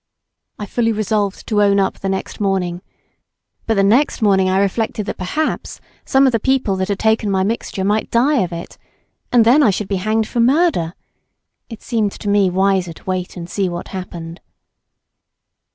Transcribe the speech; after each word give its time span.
I 0.57 0.65
fully 0.65 0.91
resolved 0.91 1.45
to 1.45 1.61
own 1.61 1.79
up 1.79 1.99
the 1.99 2.09
next 2.09 2.39
morning, 2.39 2.81
but 3.67 3.75
the 3.75 3.83
next 3.83 4.19
morning 4.19 4.49
I 4.49 4.57
reflected 4.57 5.05
that 5.05 5.19
perhaps 5.19 5.79
some 6.05 6.25
of 6.25 6.31
the 6.31 6.39
people 6.39 6.75
that 6.77 6.87
had 6.87 6.97
taken 6.97 7.29
my 7.29 7.43
mixture 7.43 7.83
might 7.83 8.09
die 8.09 8.39
of 8.39 8.51
it 8.51 8.79
and 9.31 9.45
then 9.45 9.61
I 9.61 9.69
should 9.69 9.87
be 9.87 9.97
hanged 9.97 10.27
for 10.27 10.39
murder; 10.39 10.95
'it 11.69 11.83
seemed 11.83 12.13
to 12.13 12.29
me 12.29 12.49
wiser 12.49 12.93
to 12.93 13.03
wait 13.05 13.37
and 13.37 13.47
see 13.47 13.69
what 13.69 13.89
happened. 13.89 14.41